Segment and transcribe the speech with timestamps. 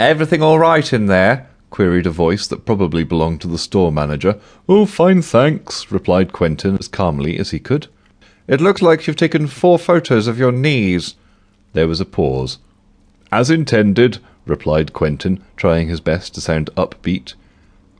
[0.00, 1.46] Everything all right in there?
[1.68, 4.40] queried a voice that probably belonged to the store manager.
[4.66, 7.86] Oh, fine, thanks, replied Quentin as calmly as he could.
[8.48, 11.16] It looks like you've taken four photos of your knees.
[11.74, 12.56] There was a pause.
[13.30, 17.34] As intended, replied Quentin, trying his best to sound upbeat.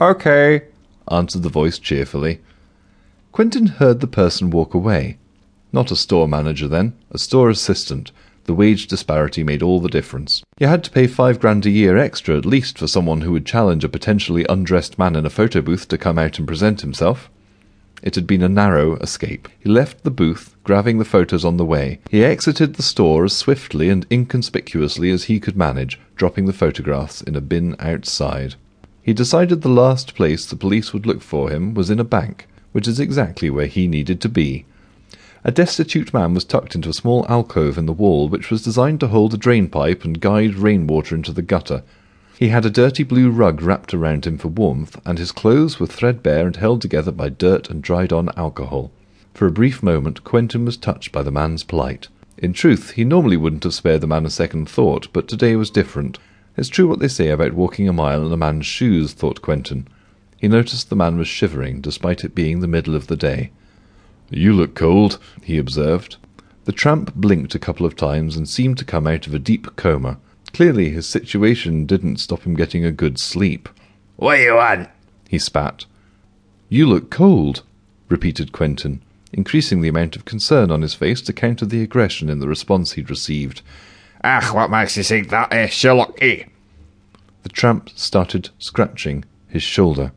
[0.01, 0.63] Okay,
[1.11, 2.41] answered the voice cheerfully.
[3.31, 5.19] Quentin heard the person walk away.
[5.71, 8.11] Not a store manager, then, a store assistant.
[8.45, 10.43] The wage disparity made all the difference.
[10.59, 13.47] You had to pay five grand a year extra at least for someone who would
[13.47, 17.31] challenge a potentially undressed man in a photo booth to come out and present himself.
[18.03, 19.49] It had been a narrow escape.
[19.59, 22.01] He left the booth, grabbing the photos on the way.
[22.09, 27.21] He exited the store as swiftly and inconspicuously as he could manage, dropping the photographs
[27.21, 28.55] in a bin outside.
[29.03, 32.49] He decided the last place the police would look for him was in a bank,
[32.73, 34.65] which is exactly where he needed to be.
[35.43, 39.01] A destitute man was tucked into a small alcove in the wall which was designed
[39.01, 41.83] to hold a drain pipe and guide rainwater into the gutter.
[42.39, 45.87] He had a dirty blue rug wrapped around him for warmth, and his clothes were
[45.87, 48.91] threadbare and held together by dirt and dried on alcohol.
[49.33, 52.09] For a brief moment, Quentin was touched by the man's plight.
[52.37, 55.71] In truth, he normally wouldn't have spared the man a second thought, but today was
[55.71, 56.19] different.
[56.57, 59.89] It's true what they say about walking a mile in a man's shoes, thought Quentin.
[60.37, 63.53] He noticed the man was shivering, despite it being the middle of the day.
[64.31, 66.17] You look cold, he observed.
[66.65, 69.77] The tramp blinked a couple of times and seemed to come out of a deep
[69.77, 70.19] coma.
[70.53, 73.69] Clearly, his situation didn't stop him getting a good sleep.
[74.17, 74.89] What you want?
[75.29, 75.87] He spat.
[76.69, 77.63] You look cold,
[78.09, 82.39] repeated Quentin, increasing the amount of concern on his face to counter the aggression in
[82.39, 83.63] the response he'd received.
[84.23, 86.45] Ah, what makes you think that, eh, Sherlock, eh?
[87.43, 90.13] The tramp started scratching his shoulder.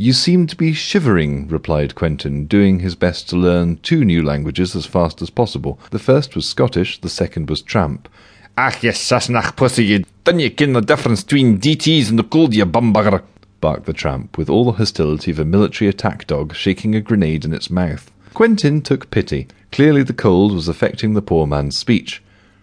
[0.00, 4.76] You seem to be shivering, replied Quentin, doing his best to learn two new languages
[4.76, 5.80] as fast as possible.
[5.90, 8.08] The first was Scottish, the second was tramp.
[8.56, 12.54] Ach, you sassenach pussy, you didn't you ken the difference between DTs and the cold,
[12.54, 13.24] you bumburger?
[13.60, 17.44] barked the tramp, with all the hostility of a military attack dog shaking a grenade
[17.44, 18.08] in its mouth.
[18.34, 19.48] Quentin took pity.
[19.72, 22.22] Clearly the cold was affecting the poor man's speech.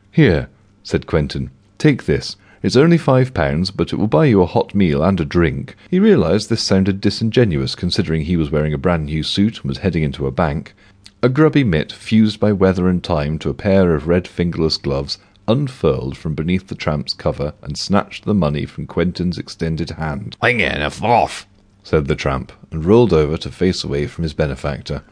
[0.10, 0.48] Here,
[0.84, 2.38] said Quentin, take this.
[2.66, 5.76] It's only five pounds, but it will buy you a hot meal and a drink.
[5.92, 9.78] He realized this sounded disingenuous, considering he was wearing a brand new suit and was
[9.78, 10.74] heading into a bank.
[11.22, 15.20] A grubby mitt, fused by weather and time to a pair of red fingerless gloves,
[15.48, 20.36] unfurled from beneath the tramp's cover and snatched the money from Quentin's extended hand.
[20.42, 21.46] I'm getting off,
[21.84, 25.04] said the tramp, and rolled over to face away from his benefactor.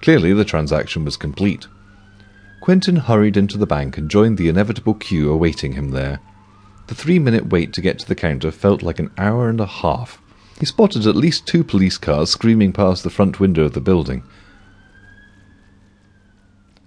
[0.00, 1.66] Clearly the transaction was complete.
[2.60, 6.20] Quentin hurried into the bank and joined the inevitable queue awaiting him there.
[6.90, 9.66] The three minute wait to get to the counter felt like an hour and a
[9.66, 10.20] half.
[10.58, 14.24] He spotted at least two police cars screaming past the front window of the building.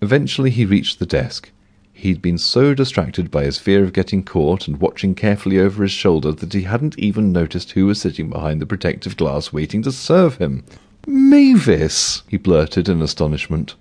[0.01, 1.51] Eventually he reached the desk.
[1.93, 5.93] He'd been so distracted by his fear of getting caught and watching carefully over his
[5.93, 9.91] shoulder that he hadn't even noticed who was sitting behind the protective glass waiting to
[9.93, 10.65] serve him.
[11.07, 12.23] Mavis!
[12.27, 13.75] he blurted in astonishment.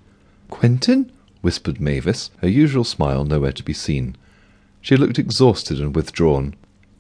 [0.50, 1.10] Quentin?
[1.41, 4.15] whispered Mavis, her usual smile nowhere to be seen.
[4.82, 6.54] She looked exhausted and withdrawn.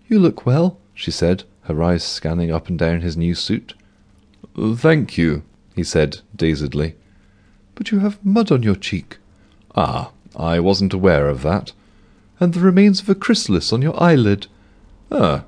[0.08, 3.74] You look well, she said, her eyes scanning up and down his new suit.
[4.56, 5.42] Thank you,
[5.74, 6.94] he said dazedly.
[7.74, 9.18] But you have mud on your cheek.
[9.74, 11.72] Ah, I wasn't aware of that.
[12.38, 14.46] And the remains of a chrysalis on your eyelid.
[15.10, 15.44] Ah,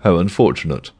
[0.00, 0.90] how unfortunate.